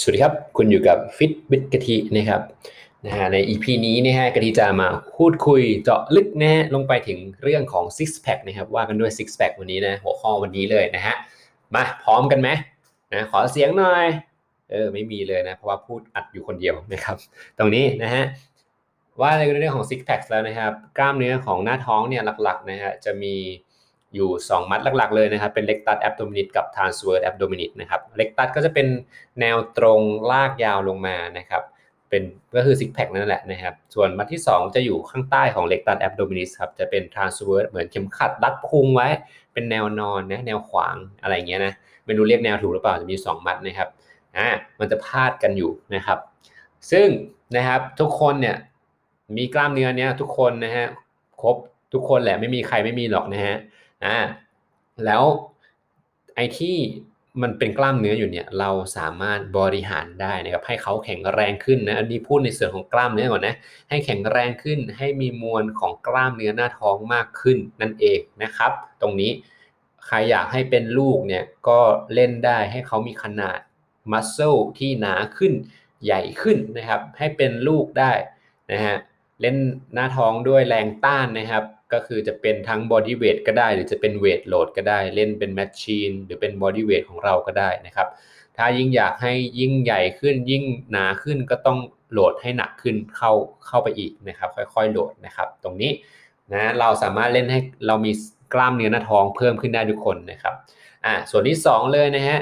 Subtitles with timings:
[0.00, 2.42] สวัสดีครับ คุณอยู่กับฟิตบิ t กะทินะครับ
[3.06, 11.14] นะฮะใน EP นี้นะฮะกะทิจะมาพูดคุยเจาะลึกนะฮะลงไปถึงเรื่องของ six pack นะครับว่ากันด้วย six pack วันนี้นะหัวข้อวันนี้เลยนะฮะ
[11.74, 12.48] มาพร้อมกันไหม
[13.12, 14.06] นะขอเสียงหน่อย
[14.70, 17.16] เออไม่มีเลยนะเพราะว่าพูดอัดอยู่คนเดียวนะครับ
[17.58, 18.22] ตรงนี้นะฮะ
[19.20, 23.34] ว่าในเรื่องของ six pack แล้วนะครับ กล้ามเนื้อของหน้าท้องเนี่ยหลักๆนะฮะจะมี
[24.14, 28.86] อยู่ 2 มัดหลักๆเลยนะครับ เป็น rectus abdominis กับ transverse abdominis นะครับ rectus ก็จะเป็น
[29.40, 30.00] แนวตรง
[30.30, 31.62] ลากยาวลงมานะครับ
[32.08, 32.22] เป็น
[32.56, 39.08] ก็คือ six pack นั่นแหละนะครับส่วนมัดที่ 2 จะอยู่ข้างใต้ของ rectus abdominis ครับจะเป็น transverse เหมือนเข็มขัดรัดพุงไว้
[39.52, 41.72] เป็นแนวนอนนะแนวขวางอะไรเงี้ยนะ
[42.06, 43.88] ไม่รู้เรียกแนวถูกหรือเปล่าจะมี 2 มัดนะครับ
[44.36, 44.48] อ่า
[44.80, 46.18] มันจะพาดกันอยู่นะครับ
[46.90, 47.08] ซึ่ง
[47.56, 48.56] นะครับทุกคนเนี่ย
[49.36, 50.86] มีกล้ามเนื้อเนี้ยทุกคนนะฮะ
[51.40, 51.56] ครบ
[51.92, 53.56] ทุกคนแหละไม่มีใครไม่มีหรอกนะฮะ
[54.06, 54.18] อ่า
[55.04, 55.24] แล้ว
[56.34, 56.76] ไอ้ที่
[57.42, 63.54] มันเป็นกล้ามเนื้ออยู่เนี่ยเราสามารถบริหารได้นะครับให้เขาแข็งแรงขึ้นนะอันนี้พูดในส่วนของกล้ามเนื้อก่อนนะ
[63.90, 69.30] ให้แข็งแรงขึ้นให้มีมวลของกล้ามเนื้อหน้าท้องมากขึ้นนั่นเองนะครับ ตรงนี้
[70.06, 71.80] ใครอยากให้เป็นลูกเนี่ยก็
[72.14, 73.58] เล่นได้ให้เขามีขนาด
[74.12, 75.52] มัสเซลที่หนาขึ้น
[76.04, 78.12] ใหญ่ขึ้นนะครับ ให้เป็นลูกได้
[78.72, 78.96] นะฮะ
[79.40, 79.56] เล่น
[79.94, 88.08] หน้าท้องด้วยแรงต้านนะครับ ก็คือจะเป็นทั้ง bodyweight ก็ได้ หรือจะเป็น weight load ก็ได้ เล่นเป็น machine หรือเป็น bodyweight ของเราก็ได้นะครับ
[88.56, 91.78] ถ้ายิ่งอยากให้ยิ่งใหญ่ขึ้นยิ่งหนาขึ้นก็ต้อง
[92.12, 93.32] load ให้หนักขึ้นเข้า
[93.66, 95.92] เข้าไปอีกนะครับ ค่อยๆ load นะครับ ตรงนี้
[96.52, 98.12] นะเราสามารถเล่นให้เรามี
[98.54, 100.54] กล้ามเนื้อหน้าท้องเพิ่มขึ้นได้ทุกคนนะครับ
[101.04, 102.38] อ่าส่วนที่ 2 เลยนะฮะ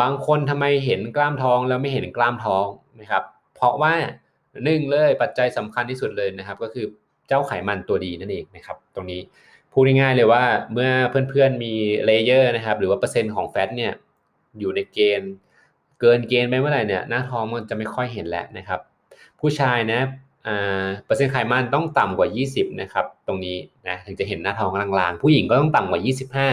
[0.00, 2.66] บางคนทำไมเห็นกล้ามท้องแล้วไม่เห็นกล้ามท้อง
[3.00, 3.22] นะครับ
[3.56, 3.94] เพราะว่า
[4.64, 6.86] หนึ่งเลยปัจจัยสำคัญที่สุดเลยนะครับ ก็คือ
[7.28, 9.20] เจ้าไขมันตัวดีนั่นเองนะครับ ตรงนี้
[9.72, 11.72] พูดง่ายๆเลยว่าเมื่อเพื่อนๆมี
[12.06, 13.92] layer นะครับ หรือว่าเปอร์เซ็นต์ของ fat เนี่ย
[14.58, 15.32] อยู่ในเกณฑ์
[16.00, 18.80] เกินเกณฑ์ไปเมื่อไหร่เนี่ยหน้าท้องมันจะไม่ค่อยเห็นแล้วนะครับ
[19.40, 20.00] ผู้ชายนะ
[21.06, 23.56] เปอร์เซ็นต์ไขมันต้องต่ำกว่า 20 นะครับ ตรงนี้
[23.88, 26.00] นะถึงจะเห็นหน้าท้องลางๆ ผู้หญิงก็ต้องต่ำกว่า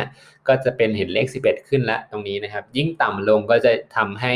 [0.01, 4.33] 25 ก็จะเป็นเห็นเลข 11 ขึ้นแล้วตรงนี้นะครับ ยิ่งต่ำลงก็จะทำให้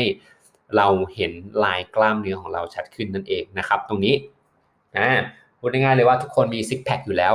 [0.76, 0.86] เรา
[1.16, 1.32] เห็น
[1.64, 4.14] ลายกล้ามเนื้อของเราชัดขึ้นนั่นเองนะครับ ตรงนี้
[4.98, 5.10] อ่า
[5.60, 7.34] พูดง่ายๆเลยว่าทุกคนมี six pack อยู่แล้ว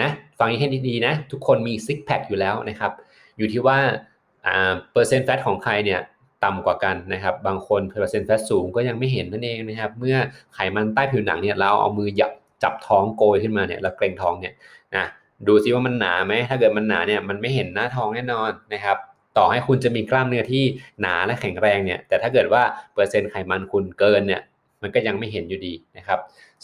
[0.00, 2.92] นะฟังให้ดีๆนะ ทุกคนมี six pack อยู่แล้วนะครับ
[3.38, 3.78] อยู่ที่ว่า
[4.92, 6.00] เปอร์เซ็นต์ fat ของใครเนี่ย
[6.44, 10.16] ต่ำกว่ากันนะครับ บางคนเปอร์เซ็นต์ fat สูงก็ยังไม่เห็นนั่นเองนะครับ เมื่อ
[10.54, 14.54] ไขมันใต้ผิวหนังเนี่ยเราเอามือหยับจับท้องโกยขึ้นมาเนี่ยแล้วเกร็งท้องเนี่ย
[14.96, 15.04] นะ
[15.46, 18.96] ดูซิว่ามันหนาไหมถ้าเกิดมันหนาเนี่ยมันไม่เห็นหน้าท้องแน่นอนนะครับ
[19.36, 20.64] ต่อให้คุณจะมีกล้ามเนื้อที่
[21.00, 22.62] หนาและแข็งแรงเนี่ย แต่ถ้าเกิดว่า
[22.94, 24.42] เปอร์เซ็นต์ไขมันคุณเกินเนี่ย
[24.82, 26.18] มันก็ยังไม่เห็นอยู่ดีนะครับ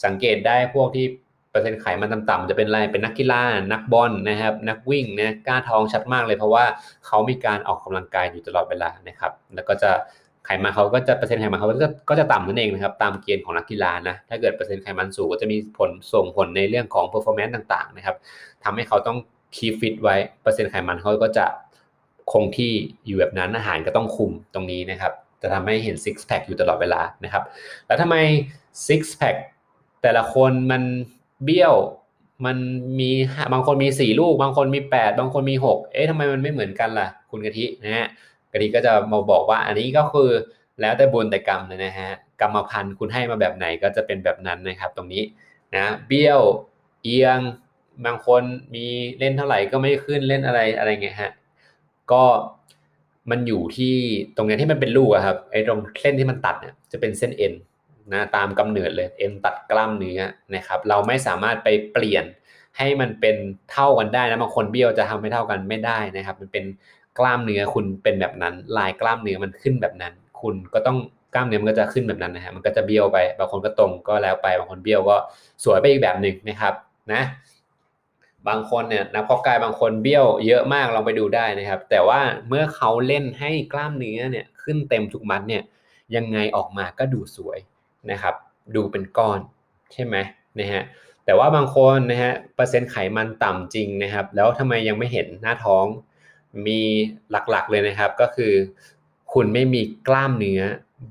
[0.04, 1.06] สังเกตได้พวกที่
[1.50, 3.42] เปอร์เซ็นต์ไขมันต่ำๆจะเป็นอะไรเป็นนักกีฬา
[3.72, 6.64] นักบอลนะครับ นักวิ่งนะกล้ามท้องชัดมากเลยเพราะว่า
[7.06, 9.90] เขามีการออกกำลังกายอยู่ตลอดเวลานะครับ แล้วก็จะ
[10.46, 18.16] ไขมันเขาก็จะเปอร์เซ็นต์ไขมันเขาก็จะก็จะต่ำนั่นเองนะครับตามเกณฑ์ของนักกีฬานะถ้าเกิดเปอร์เซ็นต์ไขมันสูงก็จะมีผลส่งผลในเรื่องของ performance ต่างๆนะครับ
[18.64, 19.18] ทำให้เขาต้อง
[19.56, 21.46] keep fit ไว้เปอร์เซ็นต์ไขมันเขาก็จะ
[22.32, 22.72] คงที่
[23.06, 25.12] อยู่แบบนั้นอาหารก็ต้องคุมตรงนี้นะครับ
[25.44, 27.44] จะทำให้เห็น six pack อยู่ตลอดเวลานะครับ
[27.86, 28.16] แล้วทำไม
[28.86, 29.36] six pack
[30.02, 30.82] แต่ละคนมัน
[31.44, 31.74] เบี้ยว
[32.46, 32.56] มัน
[33.00, 33.10] มี
[33.52, 38.06] บางคนมีสี่ลูก บางคนมีแปดบางคนมีหกเอ๊ะทำไมมันไม่เหมือนกันล่ะ คุณกะทินะฮะ
[38.52, 40.30] กะทิก็จะมาบอกว่าอันนี้ก็คือ
[40.80, 45.22] แล้วแต่บุญแต่กรรมเลยนะฮะกรรมพันธุ์คุณให้มาแบบไหนก็จะเป็นแบบนั้นนะครับ ตรงนี้
[45.74, 46.40] นะเบี้ยว
[47.02, 47.40] เอียง
[48.06, 48.42] บางคน
[48.74, 48.86] มี
[49.18, 51.32] เล่นเท่าไหร่ก็ไม่ขึ้นเล่นอะไรอะไรเงี้ยฮะ
[52.12, 52.24] ก็
[53.30, 53.94] มันอยู่ที่
[54.36, 57.54] ตรงนี้ที่มันเป็นลูกครับไอ้ตรงเส้นที่มันตัดเนี่ยจะเป็นเส้นเอ็น
[58.12, 60.20] นะตามกำเนิดเลยเอ็นตัดกล้ามเนื้อ
[60.54, 62.24] นะครับ เราไม่สามารถไปเปลี่ยน
[62.78, 63.36] ให้มันเป็น
[63.72, 66.64] เท่ากันได้นะบางคนเบี้ยวจะทำไม่เท่ากันไม่ได้นะครับ มันเป็น
[67.18, 70.98] กล้ามเนื้อคุณเป็นแบบนั้น ลายกล้ามเนื้อมันขึ้นแบบนั้น คุณก็ต้อง
[71.34, 75.16] กล้ามเนื้อมันก็จะขึ้นแบบนั้นนะฮะมันก็จะเบี้ยวไป บางคนก็ตรงก็แล้วไปบางคนเบี้ยวก็
[75.64, 76.74] สวยไปอีกแบบหนึ่งนะครับ
[77.12, 77.22] นะ
[78.48, 85.62] บางคนเนี่ยนักพอกายบางคนเบี้ยวเยอะมากลองไปดูได้นะครับ แต่ว่าเมื่อเขาเล่นให้กล้ามเนื้อเนี่ยขึ้นเต็มทุกมัดเนี่ย
[86.16, 87.58] ยังไงออกมาก็ดูสวย
[88.10, 88.34] นะครับ
[88.74, 89.40] ดูเป็นก้อน
[89.92, 90.16] ใช่ไหม
[90.60, 90.82] นะฮะ
[91.24, 95.86] แต่ว่าบางคนนะฮะเปอร์เซ็นต์ไขมันต่ำจริงนะครับ แล้วทำไมยังไม่เห็นหน้าท้อง
[96.66, 96.80] มี
[97.30, 98.52] หลักๆเลยนะครับ ก็คือ
[99.32, 100.62] คุณไม่มีกล้ามเนื้อ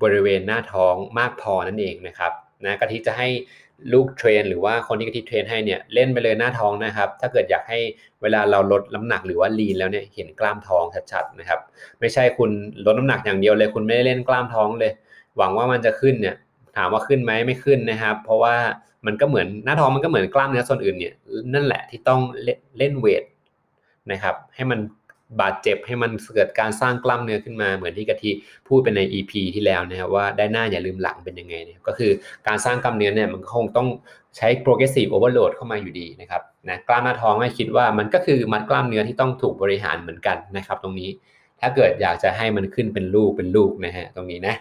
[0.01, 2.31] บริเวณหน้าท้องมากพอนั่นเองนะครับ
[2.65, 3.27] นะกะทิจะให้
[3.93, 7.79] ลูกเทรน หรือว่าคนที่กะทิเทรนให้เนี่ยเล่นไปเลยหน้าท้องนะครับ ถ้าเกิดอยากให้
[8.21, 11.59] เวลาเราลดน้ำหนักหรือว่าลีนแล้วเนี่ยเห็นกล้ามท้องชัดๆนะครับ
[11.99, 12.49] ไม่ใช่คุณ
[12.85, 14.91] ลดน้ำหนักอย่างเดียวเลย คุณไม่ได้เล่นกล้ามท้องเลย
[15.37, 16.35] หวังว่ามันจะขึ้นเนี่ย
[16.77, 18.55] ถามว่าขึ้นไหมไม่ขึ้นนะครับ เพราะว่า
[19.05, 21.13] มันก็เหมือนหน้าท้องมันก็เหมือนกล้ามเนื้อส่วนอื่นเนี่ย
[21.53, 22.21] นั่นแหละที่ต้อง
[22.77, 23.23] เล่นเวท
[24.11, 24.79] นะครับ ให้มัน
[25.41, 28.31] บาดเจ็บให้มันเกิดการสร้างกล้ามเนื้อขึ้นมา เหมือนที่กะทิ
[28.67, 32.11] พูดเป็นใน EP ที่แล้วนะครับว่าได้หน้าอย่าลืมหลังเป็นยังไงเนี่ยก็คือ
[32.47, 33.87] การสร้างกล้ามเนื้อเนี่ยมันคงต้อง
[34.37, 41.09] ใช้ progressive overload เข้ามาอยู่ดีนะครับนะกล้ามหน้าท้องให้คิดว่ามันก็คือมัดกล้ามเนื้อที่ต้องถูกบริหารเหมือนกันนะครับ ตรงนี้
[41.61, 44.55] ถ้าเกิดอยากจะให้มันขึ้นเป็นลูกเป็นลูกนะฮะตรงนี้นะ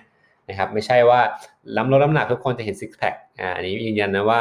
[0.49, 1.21] นะครับไม่ใช่ว่า
[1.77, 4.41] ล้ำลดน้ำหนักทุกคนจะเห็นซิกแพคอ่าอันนี้ยืนยันนะว่า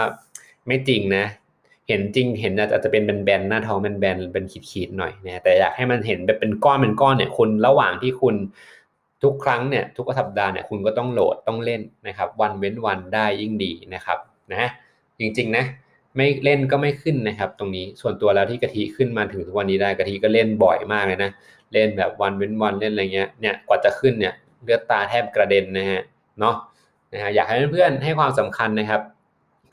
[0.68, 1.26] ไม่จริงนะ
[1.92, 8.36] เห็นจริงเห็นอาจจะเป็นแบนๆหน้าท้องแบนๆเป็นขีดๆหน่อยนะแต่อยากให้มันเห็นแบบเป็นก้อนเป็นก้อนเนี่ยคุณระหว่างที่คุณ
[9.24, 14.18] ทุกครั้งเนี่ยทุกสัปดาห์เนี่ยคุณก็ต้องโหลดต้องเล่นนะครับ วันเว้นวันได้ยิ่งดีนะครับ
[14.52, 14.70] นะ
[15.20, 15.66] จริงๆนะ
[16.16, 21.32] ไม่เล่นก็ไม่ขึ้นนะครับ ตรงนี้ส่วนตัวแล้วที่กะทิขึ้นมาถึงทุกวันนี้ได้กะทิก็เล่นบ่อยมากเลยนะ
[21.74, 24.34] เล่นแบบวันเว้นวันเล่นอะไรเงี้ยเนี่ยกว่าจะขึ้นเนี่ย
[24.64, 26.02] เลือดตาแทบกระเด็นนะฮะ
[26.40, 26.56] เนาะ
[27.14, 29.02] นะฮะอยากให้เพื่อนๆให้ความสำคัญนะครับ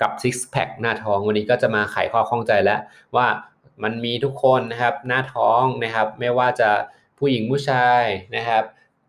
[0.01, 2.81] กับ six pack หน้าท้องวันนี้ก็จะมาไขข้อข้องใจแล้ว
[3.17, 3.27] ว่า
[3.83, 6.71] มันมีทุกคนนะครับหน้าท้องนะครับ ไม่ว่าจะ
[7.19, 8.03] ผู้หญิงผู้ชาย
[8.37, 8.65] นะครับ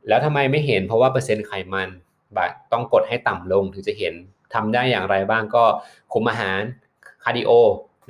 [0.07, 2.40] แล้วทำไมไม่เห็นเพราะว่าเปอร์เซ็นต์ไขมัน
[2.71, 4.13] ต้องกดให้ต่ำลงถึงจะเห็น
[4.53, 5.63] ทำได้อย่างไรบ้างก็
[6.13, 6.62] คุมอาหาร
[7.24, 7.51] คาร์ดิโอ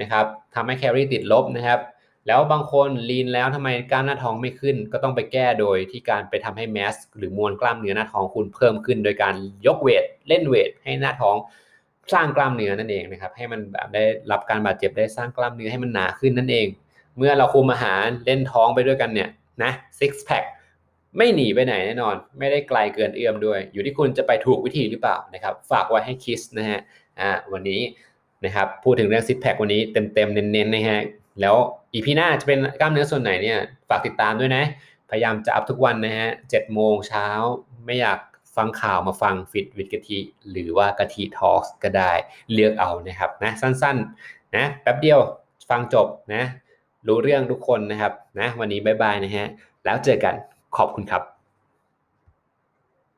[0.02, 1.80] นะครับทำให้แคลอรี่ติดลบนะครับ
[2.28, 9.36] แล้วบางคน lean แล้วทำไมกล้ามหน้าท้องไม่ขึ้น ก็ต้องไปแก้โดยที่การไปทำให้ mass หรือมวลกล้ามเนื้อหน้าท้องคุณเพิ่มขึ้น โดยการ
[9.68, 11.36] ยกเวทเล่นเวทให้หน้าท้อง
[12.14, 16.68] สร้างกล้ามเนื้อนั่นเองนะครับ ให้มันแบบได้รับการบาดเจ็บได้สร้างกล้ามเนื้อให้มันหนาขึ้นนั่นเอง
[17.18, 19.30] เมื่อเราคุมอาหารเล่นท้องไปด้วยกันเนี่ย
[19.64, 20.46] นะ six pack
[21.18, 26.80] ไม่หนีไปไหนแน่นอน ไม่ได้ไกลเกินเอื้อมด้วย อยู่ที่คุณจะไปถูกวิธีหรือเปล่านะครับ ฝากไว้ให้คิดนะฮะ
[27.20, 27.82] อ่าวันนี้
[28.46, 31.02] นะครับพูดถึงเรื่องซิ p แพควันนี้เต็มๆเน้นๆนะฮะ
[31.42, 31.56] แล้ว
[31.94, 33.58] อีพีหน้าจะเป็นกล้ามเนื้อส่วนไหนเนี่ย
[33.90, 34.64] ฝากติดตามด้วยนะ
[35.10, 37.28] พยายามจะอัพทุกวันนะฮะเจ็ดโมงเช้า
[37.86, 38.20] ไม่อยาก
[38.56, 40.20] ฟังข่าวมาฟังฟิตวิดกะทิ
[40.52, 42.12] หรือว่ากะทิทอล์กก็ได้
[42.54, 45.20] เลือกเอานะครับนะสั้นๆนะแป๊บเดียว
[45.70, 46.44] ฟังจบนะ
[47.08, 49.48] รู้เรื่องทุกคนนะครับนะวันนี้บายบายนะฮะ
[49.86, 50.36] แล้วเจอกัน
[50.78, 51.39] ขอบคุณครับ